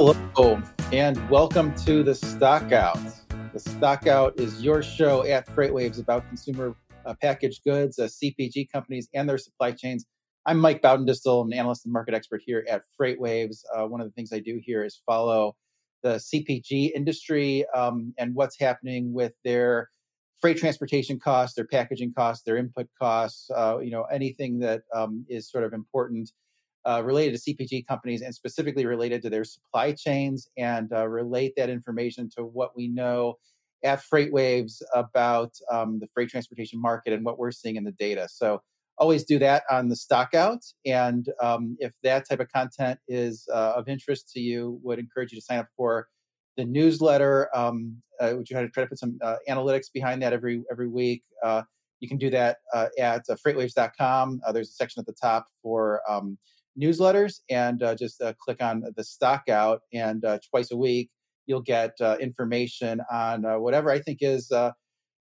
[0.00, 3.00] Hello, and welcome to the Stockout.
[3.52, 9.08] The Stockout is your show at FreightWaves about consumer uh, packaged goods, uh, CPG companies,
[9.12, 10.06] and their supply chains.
[10.46, 13.64] I'm Mike Baudendistel, an analyst and market expert here at FreightWaves.
[13.74, 15.56] Uh, one of the things I do here is follow
[16.04, 19.90] the CPG industry um, and what's happening with their
[20.40, 25.26] freight transportation costs, their packaging costs, their input costs, uh, you know, anything that um,
[25.28, 26.30] is sort of important
[26.88, 31.52] uh, related to CPG companies and specifically related to their supply chains and uh, relate
[31.56, 33.34] that information to what we know
[33.84, 38.28] at FreightWaves about um, the freight transportation market and what we're seeing in the data.
[38.30, 38.62] So
[38.96, 40.64] always do that on the stockout.
[40.84, 45.32] And um, if that type of content is uh, of interest to you, would encourage
[45.32, 46.08] you to sign up for
[46.56, 50.32] the newsletter, um, uh, you had to try to put some uh, analytics behind that
[50.32, 51.22] every every week.
[51.44, 51.62] Uh,
[52.00, 54.40] you can do that uh, at uh, freightwaves.com.
[54.52, 56.36] There's a section at the top for um,
[56.80, 61.10] newsletters, and just click on the stockout, and twice a week
[61.46, 64.52] you'll get information on whatever I think is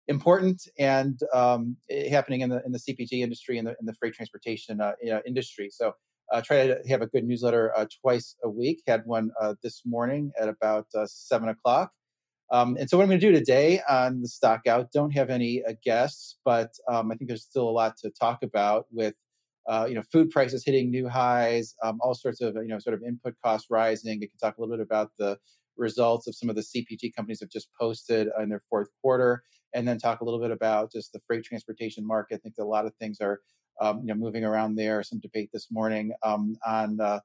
[0.07, 1.77] important and um,
[2.09, 4.93] happening in the in the CPG industry and the in the freight transportation uh,
[5.25, 5.69] industry.
[5.71, 5.93] So
[6.31, 8.81] uh, try to have a good newsletter uh, twice a week.
[8.87, 11.91] Had one uh, this morning at about uh, seven o'clock.
[12.51, 15.29] Um, and so what I'm going to do today on the stock out, don't have
[15.29, 19.15] any uh, guests, but um, I think there's still a lot to talk about with
[19.87, 23.03] you know food prices hitting new highs, um, all sorts of you know sort of
[23.03, 24.19] input costs rising.
[24.21, 25.37] I can talk a little bit about the
[25.77, 29.87] results of some of the CPG companies have just posted in their fourth quarter, and
[29.87, 32.35] then talk a little bit about just the freight transportation market.
[32.35, 33.41] I think a lot of things are
[33.81, 35.03] um, you know moving around there.
[35.03, 37.19] Some debate this morning um, on uh,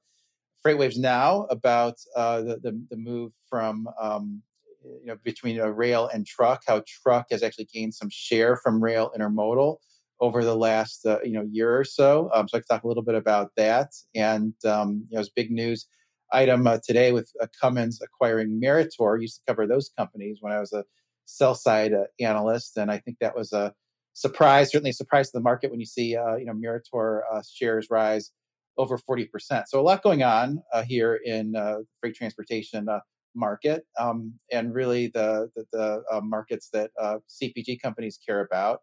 [0.65, 4.41] FreightWaves now about uh, the, the, the move from um,
[4.83, 6.63] you know between rail and truck.
[6.67, 9.77] How truck has actually gained some share from rail intermodal
[10.19, 12.29] over the last uh, you know year or so.
[12.33, 13.91] Um, so I can talk a little bit about that.
[14.15, 15.87] And um, you know, it's big news
[16.31, 19.17] item uh, today with uh, Cummins acquiring Meritor.
[19.17, 20.83] I used to cover those companies when I was a
[21.25, 23.73] sell side uh, analyst, and I think that was a
[24.13, 27.41] surprise, certainly a surprise to the market when you see uh, you know Meritor uh,
[27.49, 28.31] shares rise
[28.77, 29.27] over 40%.
[29.67, 31.53] So a lot going on here in
[31.99, 32.87] freight transportation
[33.35, 38.81] market, um, and really the the, the markets that CPG companies care about.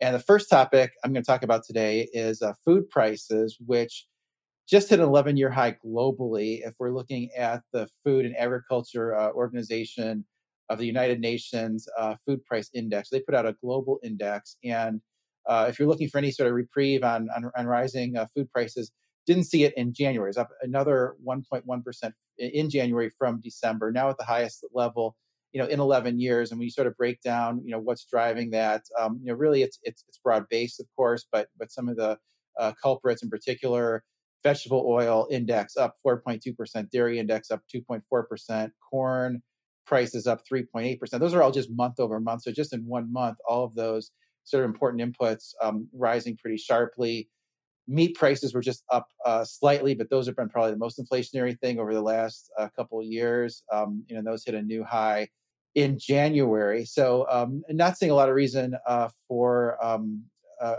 [0.00, 4.06] And the first topic I'm going to talk about today is food prices, which
[4.68, 6.60] just hit an 11 year high globally.
[6.66, 10.24] If we're looking at the Food and Agriculture Organization
[10.68, 13.08] of the United Nations uh, Food Price Index.
[13.08, 15.00] They put out a global index, and
[15.46, 18.50] uh, if you're looking for any sort of reprieve on on, on rising uh, food
[18.50, 18.90] prices,
[19.26, 20.28] didn't see it in January.
[20.28, 23.92] It's up another 1.1 percent in January from December.
[23.92, 25.16] Now at the highest level,
[25.56, 26.52] you know, in 11 years.
[26.52, 29.62] And you sort of break down, you know, what's driving that, um, you know, really
[29.62, 32.18] it's it's, it's broad based, of course, but but some of the
[32.60, 34.04] uh, culprits in particular.
[34.44, 39.42] Vegetable oil index up 4.2%, dairy index up 2.4%, corn
[39.86, 40.98] prices up 3.8%.
[41.18, 42.42] Those are all just month over month.
[42.42, 44.10] So just in one month, all of those
[44.44, 47.30] sort of important inputs um, rising pretty sharply.
[47.88, 51.58] Meat prices were just up uh, slightly, but those have been probably the most inflationary
[51.58, 53.62] thing over the last uh, couple of years.
[53.72, 55.28] Um, you know, those hit a new high
[55.76, 56.84] in January.
[56.86, 60.24] So, um, not seeing a lot of reason uh, for um,
[60.60, 60.76] uh,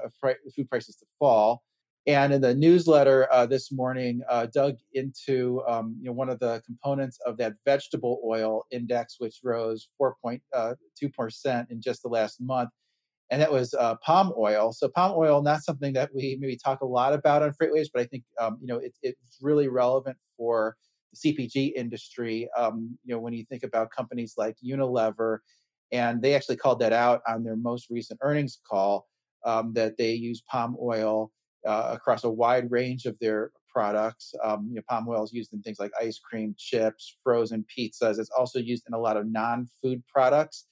[0.53, 1.61] food prices to fall.
[2.07, 6.39] And in the newsletter uh, this morning, uh, dug into um, you know one of
[6.39, 10.73] the components of that vegetable oil index, which rose 4.2 uh,
[11.15, 12.69] percent in just the last month,
[13.29, 14.71] and that was uh, palm oil.
[14.71, 18.01] So palm oil, not something that we maybe talk a lot about on FreightWaves, but
[18.01, 20.77] I think um, you know it, it's really relevant for
[21.11, 22.49] the CPG industry.
[22.57, 25.39] Um, you know when you think about companies like Unilever,
[25.91, 29.07] and they actually called that out on their most recent earnings call
[29.45, 31.31] um, that they use palm oil
[31.65, 34.33] uh, across a wide range of their products.
[34.43, 38.19] Um, you know, palm oil is used in things like ice cream, chips, frozen pizzas.
[38.19, 40.65] It's also used in a lot of non-food products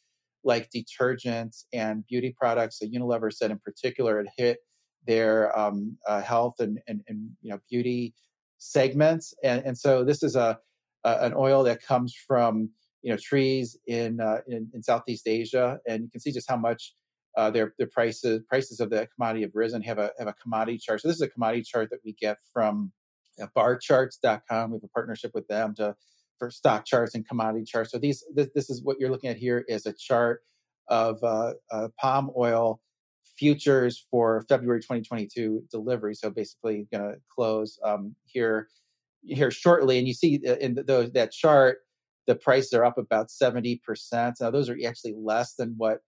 [0.44, 2.80] like detergents and beauty products.
[2.80, 4.60] So Unilever said in particular it hit
[5.06, 8.14] their um, uh, health and, and, and, you know beauty
[8.58, 9.34] segments.
[9.44, 10.60] And, and so this is a,
[11.04, 12.70] a, an oil that comes from
[13.02, 16.58] you know trees in, uh, in in Southeast Asia, and you can see just how
[16.58, 16.96] much
[17.38, 19.82] uh, their their prices prices of the commodity have risen.
[19.84, 21.02] Have a have a commodity chart.
[21.02, 22.92] So this is a commodity chart that we get from
[23.40, 24.72] uh, barcharts.com.
[24.72, 25.96] We have a partnership with them to
[26.40, 27.92] for stock charts and commodity charts.
[27.92, 30.42] So these this, this is what you're looking at here is a chart
[30.88, 32.82] of uh, uh, palm oil
[33.38, 36.16] futures for February 2022 delivery.
[36.16, 38.68] So basically, going to close um, here
[39.24, 41.80] here shortly, and you see uh, in the, that chart
[42.28, 44.38] the prices are up about 70 percent.
[44.40, 46.00] Now those are actually less than what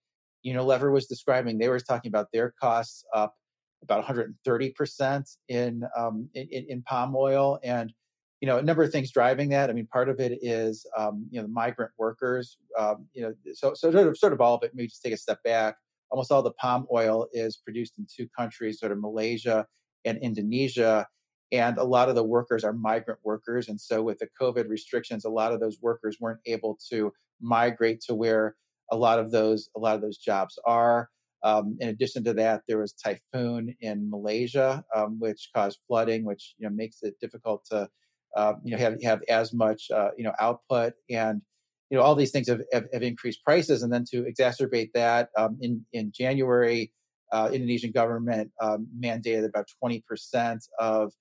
[0.46, 3.34] Unilever was describing, they were talking about their costs up
[3.82, 7.58] about 130% in, um, in, in palm oil.
[7.62, 7.92] And
[8.40, 9.68] you know, a number of things driving that.
[9.68, 12.56] I mean, part of it is, um, you know, the migrant workers.
[12.78, 14.70] Um, you know, so so sort of sort of all of it.
[14.74, 15.74] Maybe just take a step back.
[16.10, 19.66] Almost all the palm oil is produced in two countries, sort of Malaysia
[20.04, 21.06] and Indonesia,
[21.52, 23.68] and a lot of the workers are migrant workers.
[23.68, 28.00] And so, with the COVID restrictions, a lot of those workers weren't able to migrate
[28.02, 28.56] to where
[28.90, 31.08] a lot of those a lot of those jobs are.
[31.44, 36.54] Um, in addition to that, there was typhoon in Malaysia, um, which caused flooding, which
[36.58, 37.88] you know makes it difficult to
[38.36, 41.42] uh, you know have have as much uh, you know output and
[41.90, 45.30] you know all these things have, have, have increased prices and then to exacerbate that
[45.36, 46.92] um, in in January
[47.32, 50.02] uh, Indonesian government um, mandated about 20%
[50.78, 51.12] of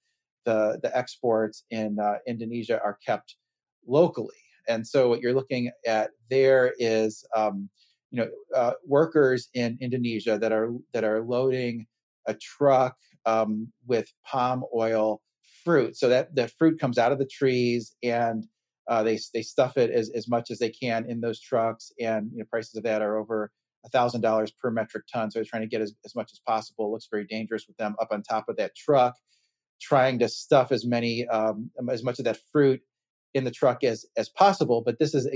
[0.46, 3.36] the the exports in uh, Indonesia are kept
[3.88, 4.36] locally
[4.68, 7.69] and so what you're looking at there is um,
[8.12, 11.88] you know uh, workers in Indonesia that are that are loading
[12.28, 15.22] a truck um, with palm oil
[15.64, 15.98] fruit.
[15.98, 18.46] So that the fruit comes out of the trees and
[18.88, 22.30] uh, they they stuff it as, as much as they can in those trucks, and
[22.31, 23.51] you know prices of that are over
[23.86, 25.30] a thousand dollars per metric ton.
[25.30, 26.88] So they're trying to get as, as much as possible.
[26.88, 29.16] It looks very dangerous with them up on top of that truck,
[29.81, 32.81] trying to stuff as many um, as much of that fruit
[33.34, 34.81] in the truck as as possible.
[34.86, 35.28] But this is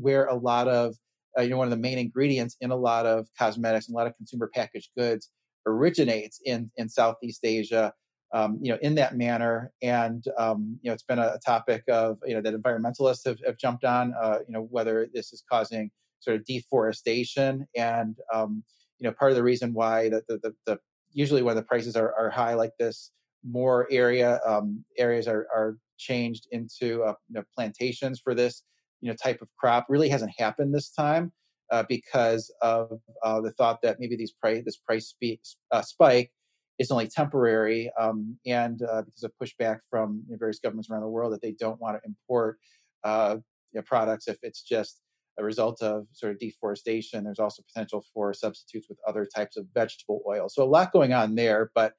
[0.00, 0.94] where a lot of
[1.38, 3.98] uh, you know one of the main ingredients in a lot of cosmetics and a
[3.98, 5.30] lot of consumer packaged goods
[5.66, 7.92] originates in in Southeast Asia
[8.32, 9.72] um, you know, in that manner.
[9.82, 13.56] And um, you know, it's been a, topic of you know that environmentalists have, have
[13.58, 14.14] jumped on.
[14.20, 15.90] Uh, you know, whether this is causing
[16.20, 18.64] sort of deforestation, and um,
[18.98, 20.78] you know, part of the reason why the the, the, the
[21.12, 23.12] usually when the prices are, are high like this,
[23.48, 28.64] more area um, areas are, are changed into uh, you know, plantations for this
[29.00, 29.86] you know type of crop.
[29.88, 31.32] Really hasn't happened this time.
[31.72, 35.42] Uh, because of uh, the thought that maybe these price this price spe-
[35.72, 36.30] uh, spike
[36.78, 41.02] is only temporary, um, and uh, because of pushback from you know, various governments around
[41.02, 42.58] the world that they don't want to import
[43.04, 43.36] uh,
[43.72, 45.00] you know, products if it's just
[45.38, 47.24] a result of sort of deforestation.
[47.24, 50.48] There's also potential for substitutes with other types of vegetable oil.
[50.48, 51.92] So a lot going on there, but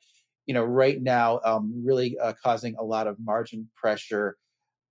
[0.47, 4.37] you know, right now, um, really uh, causing a lot of margin pressure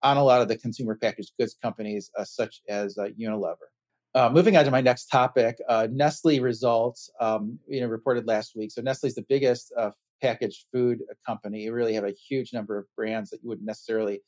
[0.02, 3.68] on a lot of the consumer packaged goods companies, uh, such as uh, Unilever.
[4.16, 8.56] Uh, moving on to my next topic, uh, Nestle results, um, you know, reported last
[8.56, 8.72] week.
[8.72, 9.90] So Nestle is the biggest uh,
[10.22, 11.64] packaged food company.
[11.64, 14.22] You really have a huge number of brands that you wouldn't necessarily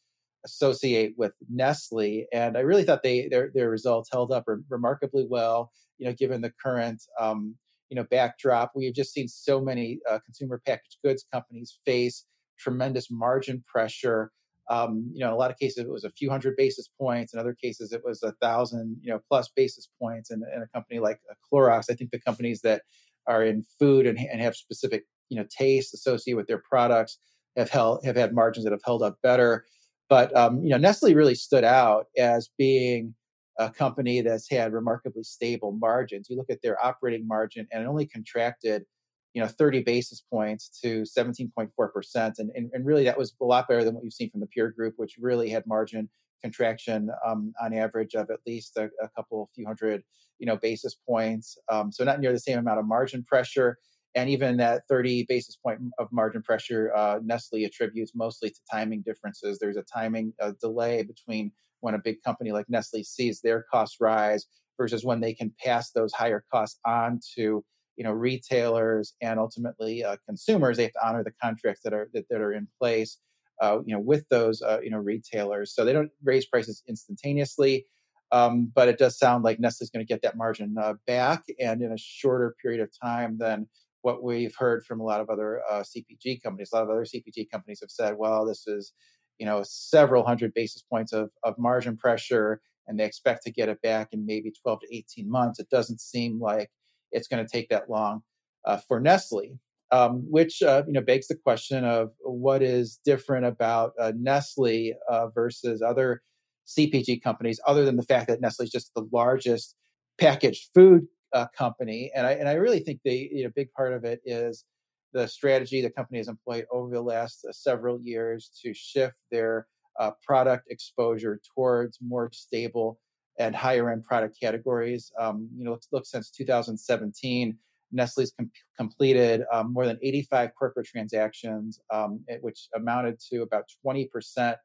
[0.44, 5.26] associate with Nestle, and I really thought they their their results held up re- remarkably
[5.26, 5.72] well.
[5.96, 7.54] You know, given the current um,
[7.88, 12.26] you know backdrop, we've just seen so many uh, consumer packaged goods companies face
[12.58, 14.32] tremendous margin pressure
[14.70, 17.32] um, you know, in a lot of cases it was a few hundred basis points.
[17.32, 20.30] In other cases it was a thousand, you know, plus basis points.
[20.30, 22.82] And, and a company like uh, Clorox, I think the companies that
[23.26, 27.18] are in food and, and have specific, you know, taste associated with their products
[27.56, 29.64] have held have had margins that have held up better.
[30.08, 33.14] But um, you know, Nestle really stood out as being
[33.58, 36.28] a company that's had remarkably stable margins.
[36.30, 38.84] You look at their operating margin and it only contracted
[39.34, 43.44] you know 30 basis points to 17.4 percent and, and, and really that was a
[43.44, 46.08] lot better than what you've seen from the peer group which really had margin
[46.42, 50.02] contraction um, on average of at least a, a, couple few hundred
[50.38, 53.78] you know basis points um, so not near the same amount of margin pressure
[54.14, 59.02] and even that 30 basis point of margin pressure uh, nestle attributes mostly to timing
[59.02, 59.58] differences.
[59.58, 63.98] There's a timing a delay between when a big company like nestle sees their costs
[64.00, 67.64] rise versus when they can pass those higher costs on to
[67.98, 72.08] you know retailers and ultimately uh, consumers they have to honor the contracts that are
[72.14, 73.18] that, that are in place
[73.60, 77.84] uh, you know with those uh, you know retailers so they don't raise prices instantaneously
[78.30, 81.82] um, but it does sound like Nestle's going to get that margin uh, back and
[81.82, 83.66] in a shorter period of time than
[84.02, 86.70] what we've heard from a lot of other uh, CPG companies.
[86.72, 88.92] A lot of other CPG companies have said, well, this is,
[89.38, 93.68] you know, several hundred basis points of, of margin pressure, and they expect to get
[93.68, 95.58] it back in maybe 12 to 18 months.
[95.58, 96.70] It doesn't seem like
[97.12, 98.22] it's going to take that long
[98.64, 99.58] uh, for Nestle.
[99.90, 104.92] Um, which uh, you know begs the question of what is different about uh, Nestle
[105.08, 106.20] uh, versus other
[106.66, 109.74] CPG companies, other than the fact that Nestle is just the largest
[110.20, 113.94] packaged food uh, company, and I and I really think the you know, big part
[113.94, 114.66] of it is
[115.12, 119.66] the strategy the company has employed over the last uh, several years to shift their
[119.98, 123.00] uh, product exposure towards more stable
[123.38, 125.12] and higher end product categories.
[125.18, 127.56] Um, you know, look, look, since 2017,
[127.92, 134.56] Nestle's com- completed um, more than 85 corporate transactions, um, which amounted to about 20%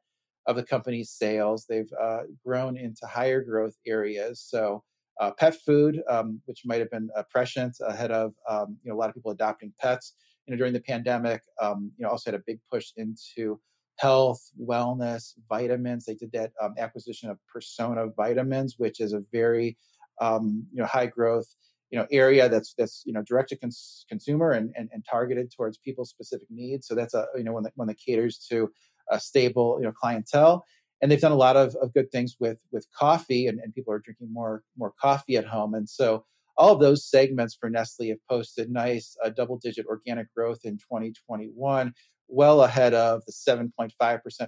[0.45, 1.65] of the company's sales.
[1.67, 4.41] They've uh, grown into higher growth areas.
[4.41, 4.83] So,
[5.19, 8.99] uh, pet food, um, which might have been prescient ahead of um, you know a
[8.99, 10.15] lot of people adopting pets,
[10.47, 13.59] you know, during the pandemic, um, you know, also had a big push into
[13.97, 16.05] health, wellness, vitamins.
[16.05, 19.77] They did that um, acquisition of Persona Vitamins, which is a very
[20.21, 21.47] um, you know high growth
[21.93, 25.51] you know area that's that's you know direct to cons- consumer and, and, and targeted
[25.55, 26.88] towards people's specific needs.
[26.88, 28.71] So that's a you know one that one that caters to
[29.12, 30.65] a stable you know clientele.
[31.01, 33.93] And they've done a lot of, of good things with with coffee, and, and people
[33.93, 35.75] are drinking more more coffee at home.
[35.75, 36.25] And so
[36.57, 40.77] all of those segments for Nestle have posted nice uh, double digit organic growth in
[40.77, 41.93] 2021,
[42.27, 43.91] well ahead of the 7.5%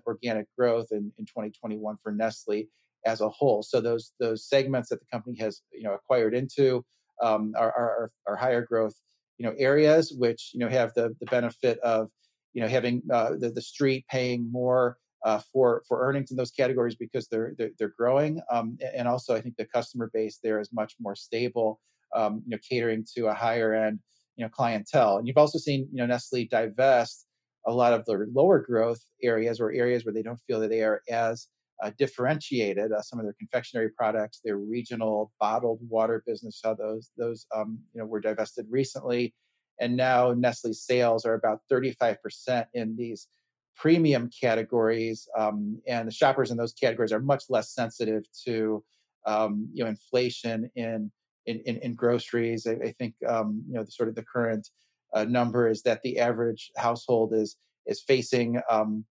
[0.08, 2.67] organic growth in, in 2021 for Nestle
[3.05, 3.62] as a whole.
[3.63, 6.84] So those those segments that the company has you know acquired into
[7.22, 8.96] um, are, are, are higher growth
[9.38, 12.10] you know areas, which you know have the the benefit of
[12.53, 16.51] you know having uh, the the street paying more uh, for for earnings in those
[16.51, 20.60] categories because they're they're, they're growing, um, and also I think the customer base there
[20.60, 21.79] is much more stable,
[22.15, 24.00] um, you know, catering to a higher end
[24.36, 25.17] you know clientele.
[25.17, 27.25] And you've also seen you know Nestle divest
[27.68, 30.82] a lot of the lower growth areas or areas where they don't feel that they
[30.82, 31.48] are as
[31.84, 32.92] uh, differentiated.
[32.92, 37.80] Uh, some of their confectionery products, their regional bottled water business, how those those um,
[37.94, 39.34] you know were divested recently,
[39.80, 43.28] and now Nestle's sales are about 35% in these
[43.76, 48.84] premium categories, um, and the shoppers in those categories are much less sensitive to
[49.26, 51.12] um, you know inflation in
[51.46, 52.66] in, in, groceries.
[52.66, 54.68] I, I think um, you know the sort of the current
[55.16, 57.58] uh, number is that the average household is
[57.88, 59.06] is facing um,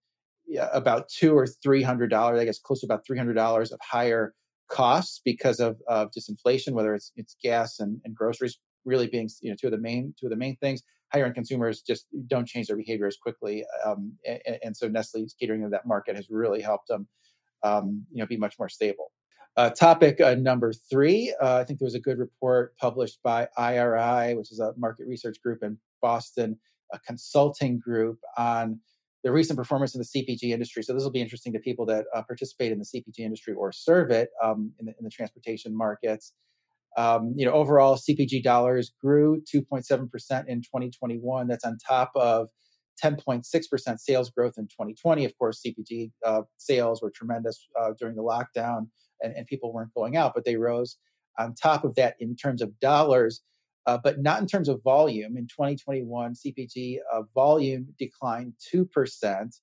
[0.73, 3.81] about two or three hundred dollars, I guess close to about three hundred dollars of
[3.83, 4.35] higher
[4.71, 9.51] costs because of, of disinflation, whether it's it's gas and, and groceries really being you
[9.51, 10.83] know two of the main two of the main things.
[11.13, 15.35] Higher end consumers just don't change their behavior as quickly, um, and, and, so Nestle's
[15.39, 17.07] catering to that market has really helped them,
[17.63, 19.13] um, you know, be much more stable.
[19.57, 23.47] Uh, topic uh, number three, uh, I think there was a good report published by
[23.57, 26.59] IRI, which is a market research group in Boston,
[26.93, 28.79] a consulting group on
[29.23, 30.83] the recent performance in the CPG industry.
[30.83, 33.73] So this will be interesting to people that uh, participate in the CPG industry or
[33.73, 36.35] serve it um, in, the, in, the, transportation markets.
[36.99, 39.89] Um, you know, overall CPG dollars grew 2.7%
[40.47, 41.49] in 2021.
[41.49, 42.49] That's on top of
[43.03, 45.25] 10.6% sales growth in 2020.
[45.25, 48.89] Of course, CPG uh, sales were tremendous uh, during the lockdown
[49.23, 50.99] and, and people weren't going out, but they rose
[51.39, 53.41] on top of that in terms of dollars
[53.87, 55.37] uh, but not in terms of volume.
[55.37, 59.61] In 2021, CPG uh, volume declined 2%,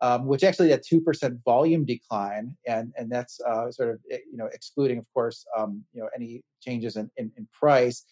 [0.00, 4.36] um, which actually that 2% volume decline, and, and that's uh, sort of, eh, you
[4.36, 8.04] know, excluding, of course, um, you know, any changes in, in, in, price,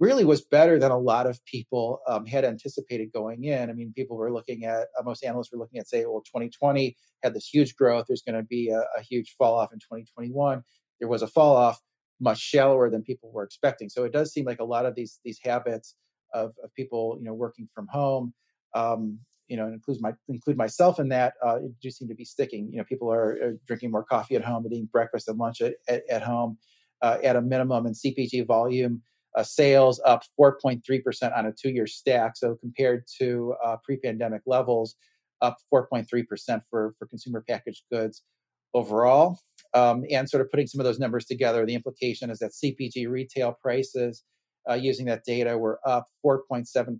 [0.00, 3.70] really was better than a lot of people um, had anticipated going in.
[3.70, 6.96] I mean, people were looking at, uh, most analysts were looking at, say, well, 2020
[7.22, 8.06] had this huge growth.
[8.08, 10.62] There's going to be a, a huge fall off in 2021.
[10.98, 11.80] There was a fall off
[12.20, 13.88] much shallower than people were expecting.
[13.88, 15.94] So it does seem like a lot of these these habits
[16.34, 18.34] of, of people, you know, working from home,
[18.74, 22.68] um, you know, includes my include myself in that, uh, do seem to be sticking.
[22.70, 25.74] You know, people are, are, drinking more coffee at home, eating breakfast and lunch at,
[25.88, 26.58] at, at home
[27.02, 29.02] uh, at a minimum, and CPG volume
[29.36, 32.36] uh, sales up 4.3% on a two-year stack.
[32.36, 34.96] So compared to uh, pre-pandemic levels,
[35.40, 38.22] up 4.3% for for consumer packaged goods
[38.74, 39.40] overall
[39.74, 43.08] um, and sort of putting some of those numbers together, the implication is that CPG
[43.08, 44.24] retail prices
[44.68, 46.98] uh, using that data were up 4.7%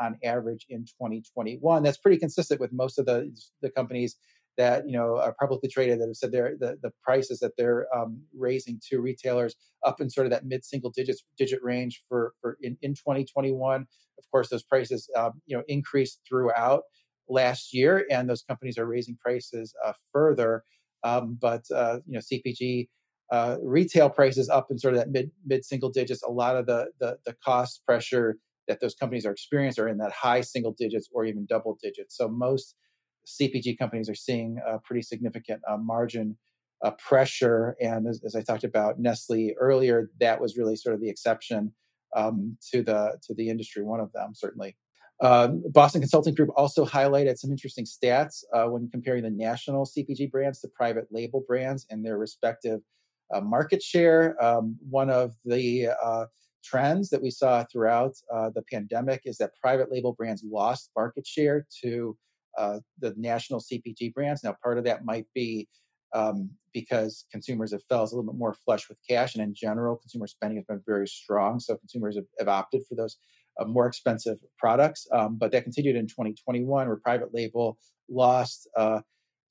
[0.00, 1.82] on average in 2021.
[1.82, 4.16] That's pretty consistent with most of the, the companies
[4.58, 7.86] that you know are publicly traded that have said they're the, the prices that they're
[7.96, 12.34] um, raising to retailers up in sort of that mid single digits digit range for
[12.40, 13.80] for in, in 2021
[14.18, 16.82] of course those prices um, you know increased throughout
[17.28, 20.64] last year and those companies are raising prices uh, further
[21.04, 22.88] um, but uh, you know, CPG
[23.30, 26.22] uh, retail prices up in sort of that mid mid single digits.
[26.22, 28.36] A lot of the, the the cost pressure
[28.68, 32.16] that those companies are experiencing are in that high single digits or even double digits.
[32.16, 32.76] So most
[33.26, 36.36] CPG companies are seeing a pretty significant uh, margin
[36.84, 37.76] uh, pressure.
[37.80, 41.72] And as, as, I talked about Nestle earlier, that was really sort of the exception
[42.16, 43.82] um, to the to the industry.
[43.82, 44.76] One of them certainly.
[45.22, 50.30] Um, Boston Consulting Group also highlighted some interesting stats uh, when comparing the national CPG
[50.32, 52.80] brands to private label brands and their respective
[53.32, 54.36] uh, market share.
[54.44, 56.24] Um, one of the uh,
[56.64, 61.24] trends that we saw throughout uh, the pandemic is that private label brands lost market
[61.24, 62.16] share to
[62.58, 64.42] uh, the national CPG brands.
[64.42, 65.68] Now, part of that might be
[66.12, 69.96] um, because consumers have felt a little bit more flush with cash, and in general,
[69.96, 71.60] consumer spending has been very strong.
[71.60, 73.16] So consumers have, have opted for those
[73.60, 75.06] uh, more expensive products.
[75.12, 77.78] Um, but that continued in 2021, where private label
[78.08, 79.00] lost uh,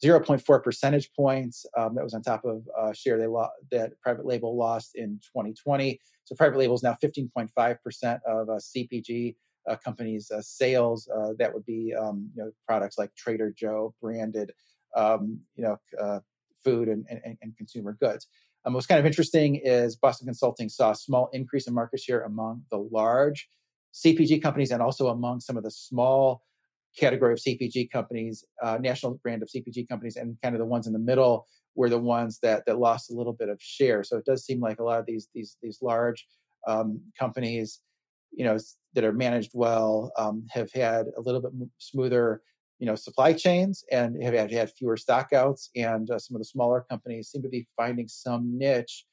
[0.04, 1.66] 0.4 percentage points.
[1.78, 5.20] Um, that was on top of uh, share they lo- that private label lost in
[5.24, 6.00] 2020.
[6.24, 9.36] So private label is now 15.5 percent of uh, CPG
[9.70, 11.08] uh, companies' uh, sales.
[11.38, 14.52] That would be um, you know products like Trader Joe branded
[14.96, 16.22] um, you know
[16.64, 18.28] food and, and, and, consumer goods.
[18.66, 22.22] Um, what's kind of interesting is Boston Consulting saw a small increase in market share
[22.22, 23.50] among the large
[23.94, 26.44] CPG companies and also among some of the small
[26.98, 30.88] category of CPG companies, uh, national brand of CPG companies, and kind of the ones
[30.88, 31.46] in the middle
[31.76, 34.04] were the ones that that lost a little bit of share.
[34.04, 36.26] So it does seem like a lot of these these these large
[36.68, 37.80] um, companies,
[38.32, 38.58] you know,
[38.94, 42.42] that are managed well, um, have had a little bit smoother,
[42.80, 45.70] you know, supply chains and have had, fewer stockouts.
[45.76, 49.06] And uh, some of the smaller companies seem to be finding some niche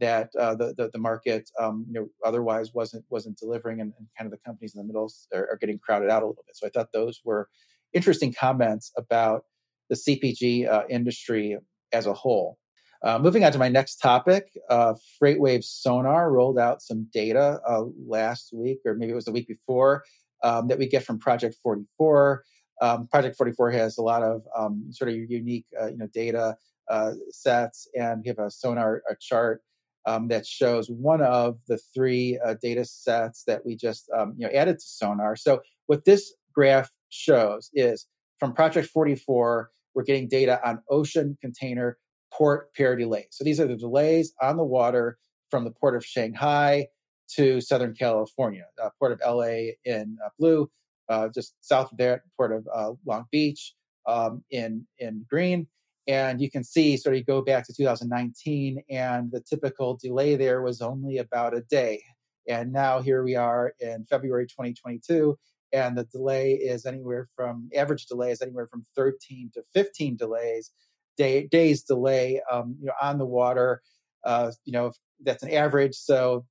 [0.00, 4.08] that uh, the, the, the market um, you know otherwise wasn't wasn't delivering, and, and,
[4.18, 6.56] kind of the companies in the middle are, are, getting crowded out a little bit.
[6.56, 7.48] So I thought those were
[7.92, 9.44] interesting comments about
[9.88, 11.56] the CPG uh, industry
[11.92, 12.58] as a whole.
[13.02, 17.82] Uh, moving on to my next topic, uh, FreightWave Sonar rolled out some data uh,
[18.06, 20.02] last week, or maybe it was the week before,
[20.42, 22.42] um, that we get from Project 44.
[22.80, 26.56] Um, Project 44 has a lot of um, sort of unique, uh, you know, data
[26.90, 29.62] uh, sets, and we have a sonar a chart
[30.06, 34.46] um, that shows one of the three uh, data sets that we just um, you
[34.46, 35.36] know added to Sonar.
[35.36, 38.06] So what this graph shows is
[38.38, 41.98] from Project 44, we're getting data on ocean container
[42.32, 43.28] port pair delays.
[43.30, 45.18] So these are the delays on the water
[45.50, 46.88] from the port of Shanghai
[47.36, 50.70] to Southern California, uh, port of LA in uh, blue,
[51.08, 53.74] uh, just south of there, port of uh, Long Beach
[54.06, 55.66] um, in in green,
[56.06, 60.36] and you can see, sort of, you go back to 2019, and the typical delay
[60.36, 62.02] there was only about a day.
[62.48, 65.38] And now here we are in February 2022,
[65.72, 70.70] and the delay is anywhere from average delay is anywhere from 13 to 15 delays,
[71.16, 73.82] day, days delay, um, you know, on the water.
[74.24, 74.92] Uh, you know,
[75.22, 75.94] that's an average.
[75.94, 76.44] So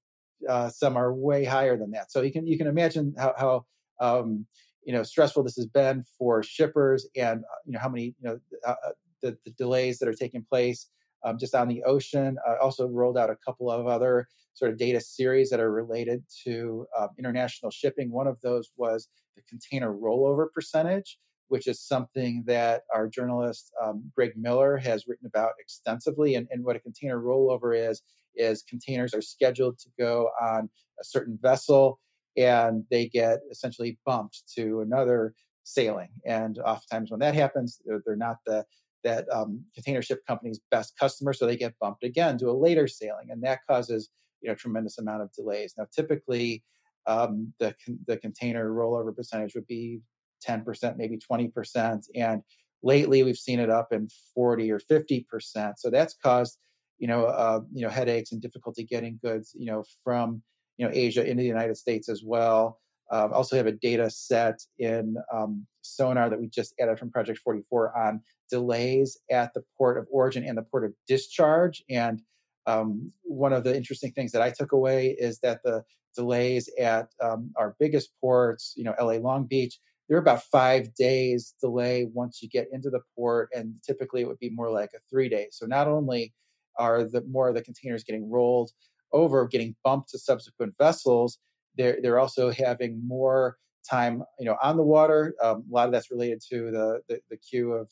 [0.48, 2.12] uh, some are way higher than that.
[2.12, 3.66] So you can you can imagine how, how
[4.00, 4.46] um,
[4.84, 8.30] you know stressful this has been for shippers, and uh, you know how many you
[8.30, 8.92] know uh, uh
[9.24, 10.88] the, the delays that are taking place
[11.26, 12.38] um, just on the ocean.
[12.48, 16.24] Uh, also rolled out a couple of other sort of data series that are related
[16.46, 18.12] to um, international shipping.
[18.12, 24.12] One of those was the container rollover percentage, which is something that our journalist um,
[24.16, 26.36] Greg Miller has written about extensively.
[26.36, 28.02] And, and what a container rollover is
[28.36, 32.00] is containers are scheduled to go on a certain vessel
[32.36, 36.10] and they get essentially bumped to another sailing.
[36.26, 38.66] And oftentimes when that happens, they're, they're not the
[39.04, 42.88] that um, container ship company's best customer, so they get bumped again to a later
[42.88, 44.10] sailing, and that causes
[44.42, 45.74] you know tremendous amount of delays.
[45.78, 46.64] Now, typically,
[47.06, 47.76] um, the
[48.08, 50.02] the container rollover percentage would be
[50.48, 52.42] 10%, maybe 20%, and
[52.82, 55.74] lately we've seen it up in 40 or 50%.
[55.78, 56.58] So that's caused
[57.00, 60.42] you know uh, you know headaches and difficulty getting goods you know from
[60.78, 62.80] you know Asia into the United States as well.
[63.14, 67.38] Um, also have a data set in um, Sonar that we just added from Project
[67.44, 71.84] 44 on delays at the port of origin and the port of discharge.
[71.92, 72.24] And
[72.66, 75.84] um, one of the interesting things that I took away is that the
[76.16, 81.54] delays at um, our biggest ports, you know, LA Long Beach, they're about five days
[81.62, 85.00] delay once you get into the port, and typically it would be more like a
[85.08, 85.50] three days.
[85.52, 86.34] So not only
[86.80, 88.72] are the more of the containers getting rolled
[89.12, 91.38] over, getting bumped to subsequent vessels,
[91.78, 93.58] they're they're also having more
[93.90, 97.20] time you know on the water um, a lot of that's related to the the,
[97.30, 97.90] the queue of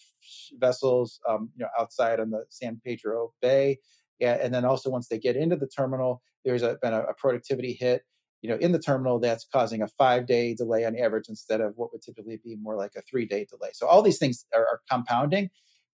[0.59, 3.77] vessels um, you know outside on the san pedro bay.
[4.19, 7.13] Yeah, and then also once they get into the terminal there's a, been a, a
[7.15, 8.03] productivity hit
[8.41, 11.73] you know in the terminal that's causing a five day delay on average instead of
[11.75, 13.71] what would typically be more like a three day delay.
[13.73, 15.49] So all these things are, are compounding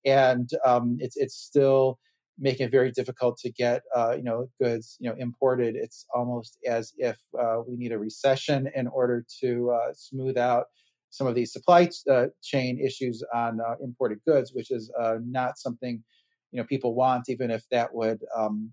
[0.05, 1.99] and um, it's it's still
[2.39, 5.75] making it very difficult to get uh, you know goods you know imported.
[5.75, 10.65] It's almost as if uh, we need a recession in order to uh, smooth out
[11.09, 15.57] some of these supply uh, chain issues on uh, imported goods, which is uh, not
[15.57, 16.03] something
[16.51, 18.71] you know people want, even if that would um,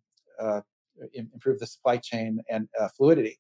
[1.15, 3.39] improve the supply chain and fluidity.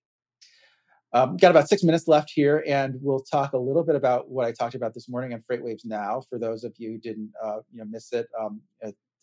[1.12, 4.44] Um, got about six minutes left here, and we'll talk a little bit about what
[4.46, 6.20] I talked about this morning on FreightWaves Now.
[6.28, 7.30] For those of you didn't,
[7.70, 8.60] you know, miss it, um,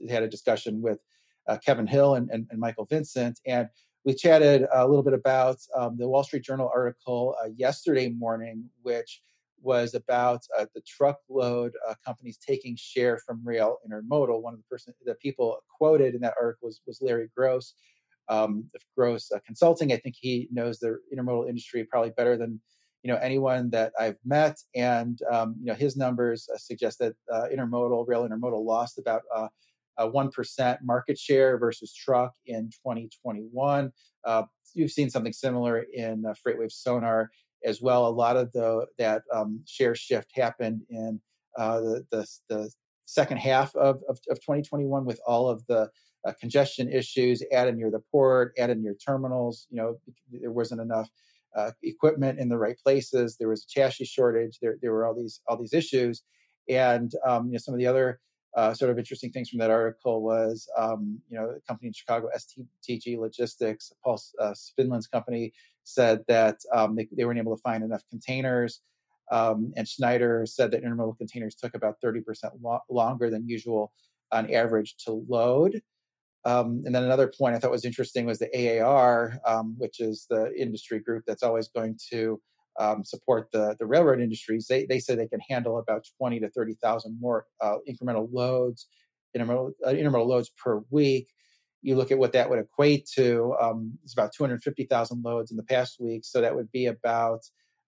[0.09, 0.99] had a discussion with
[1.47, 3.67] uh, Kevin Hill and, and, and, Michael Vincent, and
[4.03, 8.65] we chatted a little bit about um, the Wall Street Journal article uh, yesterday morning,
[8.81, 9.21] which
[9.61, 14.41] was about uh, the truckload uh, companies taking share from rail intermodal.
[14.41, 17.75] One of the person, the people quoted in that article was, was Larry Gross
[18.27, 19.91] um, of Gross uh, Consulting.
[19.91, 22.59] I think he knows the intermodal industry probably better than
[23.03, 27.13] you know anyone that I've met, and um, you know his numbers uh, suggest that
[27.51, 29.21] intermodal rail intermodal lost about
[29.97, 33.91] a 1% market share versus truck in 2021.
[34.25, 37.29] Uh, you've seen something similar in uh, FreightWave Sonar
[37.65, 38.07] as well.
[38.07, 41.21] A lot of the that um, share shift happened in
[41.57, 42.71] uh, the, the, the
[43.05, 45.89] second half of, of, of 2021 with all of the
[46.25, 49.67] uh, congestion issues added near the port, added near terminals.
[49.69, 49.99] You know,
[50.31, 51.09] there wasn't enough
[51.55, 53.37] uh, equipment in the right places.
[53.37, 54.59] There was a chassis shortage.
[54.61, 56.23] There, there were all these all these issues,
[56.69, 58.19] and um, you know some of the other
[58.55, 61.93] uh, sort of interesting things from that article was um, you know a company in
[61.93, 67.61] Chicago, STG Logistics, Paul uh, Svindland's company, said that um, they, they weren't able to
[67.61, 68.81] find enough containers.
[69.31, 72.23] Um, and Schneider said that intermodal containers took about 30%
[72.61, 73.93] lo- longer than usual
[74.31, 75.81] on average to load.
[76.43, 80.25] Um, and then another point I thought was interesting was the AAR, um, which is
[80.29, 82.41] the industry group that's always going to
[82.79, 84.67] um, support the, the railroad industries.
[84.67, 88.87] They, they say they can handle about 20 to 30,000 more uh, incremental loads,
[89.37, 91.27] intermodal, uh, intermodal loads per week.
[91.81, 95.63] You look at what that would equate to, um, it's about 250,000 loads in the
[95.63, 96.23] past week.
[96.23, 97.41] So that would be about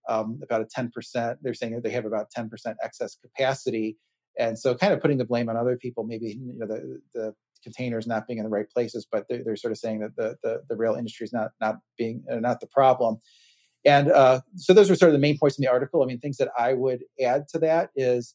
[0.08, 1.36] um, about a 10%.
[1.42, 2.50] They're saying that they have about 10%
[2.82, 3.96] excess capacity.
[4.38, 7.34] And so kind of putting the blame on other people, maybe you know, the, the
[7.62, 10.36] containers not being in the right places, but they're, they're sort of saying that the,
[10.42, 13.18] the, the rail industry is not not being uh, not the problem.
[13.84, 16.02] And uh, so those are sort of the main points in the article.
[16.02, 18.34] I mean, things that I would add to that is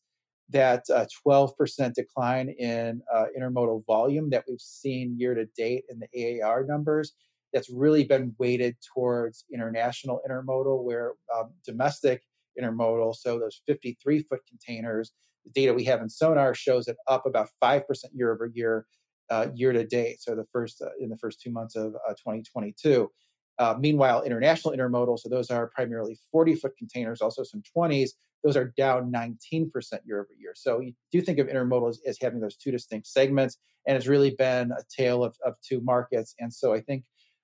[0.50, 6.00] that uh, 12% decline in uh, intermodal volume that we've seen year to date in
[6.00, 7.14] the AAR numbers.
[7.54, 12.24] That's really been weighted towards international intermodal, where um, domestic
[12.62, 15.12] intermodal, so those 53 foot containers,
[15.46, 17.84] the data we have in Sonar shows it up about 5%
[18.14, 18.86] year over year
[19.30, 20.22] uh, year to date.
[20.22, 23.10] So the first uh, in the first two months of uh, 2022.
[23.60, 28.12] Uh, meanwhile, international intermodal, so those are primarily 40 foot containers, also some 20s.
[28.44, 29.72] Those are down 19%
[30.06, 30.54] year over year.
[30.56, 34.08] So you do think of intermodal as, as having those two distinct segments, and it's
[34.08, 36.36] really been a tale of, of two markets.
[36.40, 37.04] And so I think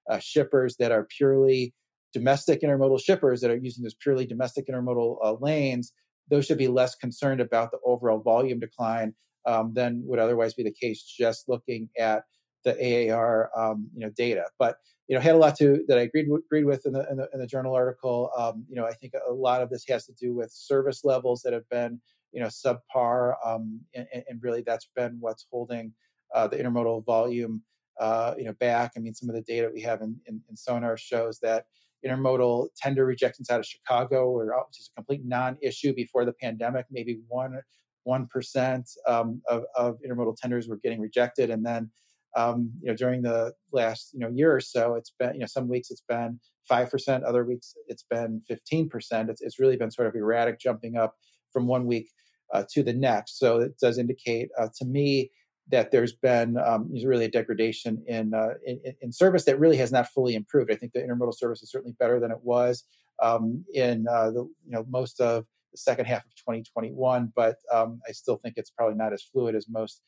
[0.09, 1.73] uh, shippers that are purely
[2.13, 5.93] domestic intermodal shippers that are using those purely domestic intermodal uh, lanes,
[6.29, 10.63] those should be less concerned about the overall volume decline um, than would otherwise be
[10.63, 12.23] the case just looking at
[12.63, 14.45] the AAR um, you know data.
[14.59, 17.17] But you know had a lot to that I agreed agreed with in the in
[17.17, 18.31] the, in the journal article.
[18.37, 21.41] Um, you know I think a lot of this has to do with service levels
[21.43, 21.99] that have been
[22.31, 25.93] you know subpar, um, and, and, really that's been what's holding
[26.33, 27.61] uh, the intermodal volume
[27.99, 28.93] uh, you know back.
[28.97, 31.65] I mean some of the data we have in, in, in Sonar shows that
[32.05, 36.85] intermodal tender rejections out of Chicago were just a complete non-issue before the pandemic.
[36.91, 37.59] Maybe one
[38.03, 41.89] one percent um, of, of intermodal tenders were getting rejected, and then
[42.35, 45.47] um, you know during the last you know year or so, it's been you know
[45.47, 49.29] some weeks it's been five percent, other weeks it's been fifteen percent.
[49.29, 51.15] It's, it's really been sort of erratic, jumping up
[51.51, 52.09] from one week
[52.53, 53.39] uh, to the next.
[53.39, 55.31] So it does indicate uh, to me
[55.71, 59.91] that there's been um, really a degradation in, uh, in, in service that really has
[59.91, 60.69] not fully improved.
[60.71, 62.83] I think the intermodal service is certainly better than it was
[63.21, 68.01] um, in uh, the you know most of the second half of 2021, but um,
[68.07, 70.01] I still think it's probably not as fluid as most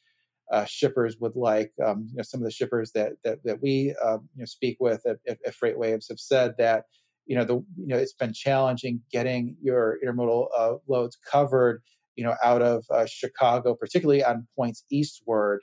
[0.52, 1.72] uh, shippers would like.
[1.86, 4.78] Um, you know, some of the shippers that that, that we uh, you know speak
[4.80, 6.86] with at, at, FreightWaves have said that
[7.26, 11.82] you know the you know it's been challenging getting your intermodal uh, loads covered.
[12.16, 15.60] You know, out of uh, Chicago, particularly on points eastward.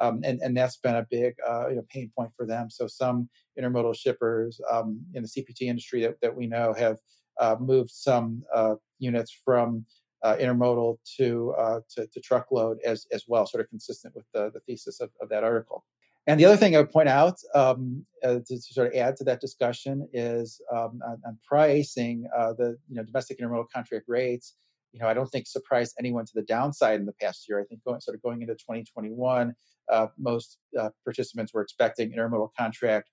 [0.00, 2.70] Um, and and that's been a big uh, you know pain point for them.
[2.70, 6.98] So some intermodal shippers um, in the CPG industry that, that we know have
[7.40, 9.84] uh, moved some uh, units from
[10.22, 14.50] uh, intermodal to, uh, to, to truckload as as well, sort of consistent with the,
[14.52, 15.84] the thesis of, of that article.
[16.26, 19.24] And the other thing I would point out um, uh, to, sort of add to
[19.24, 24.54] that discussion is um, on, on, pricing uh, the you know domestic intermodal contract rates.
[24.92, 27.60] You know, I don't think surprised anyone to the downside in the past year.
[27.60, 29.54] I think going sort of going into 2021,
[29.92, 33.10] uh, most uh, participants were expecting intermodal contract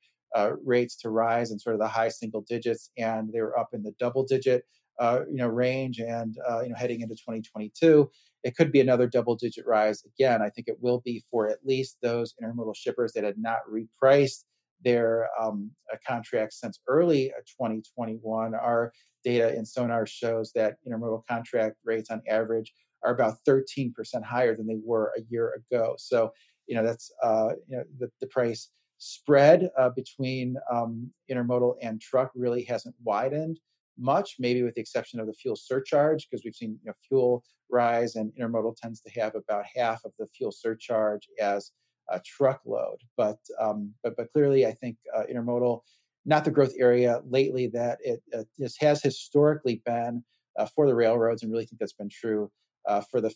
[0.64, 3.84] rates to rise in sort of the high single digits, and they were up in
[3.84, 4.64] the double digit
[5.00, 6.00] uh, you know range.
[6.00, 8.10] And uh, you know heading into 2022,
[8.44, 10.42] it could be another double digit rise again.
[10.42, 14.44] I think it will be for at least those intermodal shippers that had not repriced
[14.84, 18.54] their um, uh, contracts since early 2021.
[18.54, 18.92] Our
[19.24, 24.68] data in Sonar shows that intermodal contract rates on average are about 13% higher than
[24.68, 25.96] they were a year ago.
[25.98, 26.32] So,
[26.68, 32.00] you know, that's, uh, you know, the, the price spread uh, between um, intermodal and
[32.00, 33.60] truck really hasn't widened
[33.98, 37.44] much, maybe with the exception of the fuel surcharge, because we've seen you know, fuel
[37.70, 41.72] rise and intermodal tends to have about half of the fuel surcharge as
[42.10, 42.98] a truckload.
[43.18, 45.82] But um, but but clearly, I think uh, intermodal,
[46.26, 48.44] not the growth area lately that it, uh,
[48.80, 50.24] has historically been
[50.58, 52.52] uh, for the railroads, and really think that's been true
[52.88, 53.34] uh, for the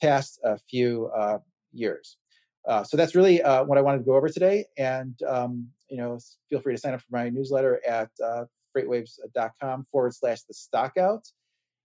[0.00, 1.38] past uh, few uh,
[1.72, 2.16] years.
[2.66, 4.64] Uh, so that's really uh, what I wanted to go over today.
[4.78, 8.44] And um, you know, feel free to sign up for my newsletter at uh,
[8.76, 11.26] freightwaves.com forward slash the stockout.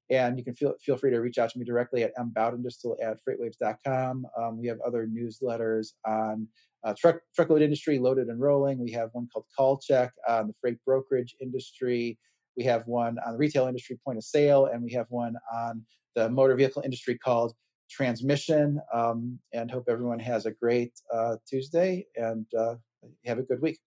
[0.09, 3.19] And you can feel, feel free to reach out to me directly at mbaudendistel at
[3.23, 4.25] freightwaves.com.
[4.35, 6.47] Um, we have other newsletters on
[6.83, 8.79] uh, truck, truckload industry, loaded and rolling.
[8.79, 12.17] We have one called Call Check on the freight brokerage industry.
[12.57, 15.85] We have one on the retail industry, point of sale, and we have one on
[16.15, 17.53] the motor vehicle industry called
[17.89, 18.79] Transmission.
[18.93, 22.75] Um, and hope everyone has a great uh, Tuesday and uh,
[23.25, 23.79] have a good week.